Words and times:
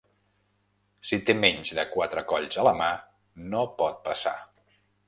Si 1.09 1.19
té 1.27 1.35
menys 1.43 1.75
de 1.81 1.85
quatre 1.93 2.25
colls 2.33 2.61
a 2.63 2.67
la 2.71 2.75
mà, 2.81 2.91
no 3.55 3.65
pot 3.85 4.07
passar. 4.11 4.39